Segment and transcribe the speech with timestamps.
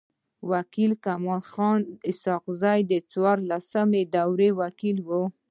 [0.49, 5.23] و کيل کمال الدین خان اسحق زی د څوارلسمي دوری وکيل وو.